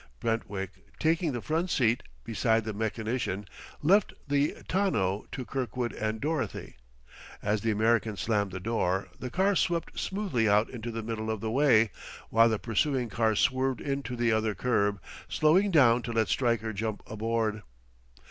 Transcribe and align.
Brentwick 0.19 0.97
taking 0.97 1.31
the 1.31 1.43
front 1.43 1.69
seat, 1.69 2.01
beside 2.23 2.63
the 2.63 2.73
mechanician, 2.73 3.45
left 3.83 4.15
the 4.27 4.55
tonneau 4.67 5.27
to 5.31 5.45
Kirkwood 5.45 5.93
and 5.93 6.19
Dorothy. 6.19 6.77
As 7.43 7.61
the 7.61 7.69
American 7.69 8.17
slammed 8.17 8.51
the 8.51 8.59
door, 8.59 9.09
the 9.19 9.29
car 9.29 9.55
swept 9.55 9.99
smoothly 9.99 10.49
out 10.49 10.71
into 10.71 10.89
the 10.89 11.03
middle 11.03 11.29
of 11.29 11.39
the 11.39 11.51
way, 11.51 11.91
while 12.31 12.49
the 12.49 12.57
pursuing 12.57 13.09
car 13.09 13.35
swerved 13.35 13.79
in 13.79 14.01
to 14.01 14.15
the 14.15 14.31
other 14.31 14.55
curb, 14.55 14.99
slowing 15.29 15.69
down 15.69 16.01
to 16.01 16.11
let 16.11 16.29
Stryker 16.29 16.73
jump 16.73 17.03
aboard. 17.05 17.61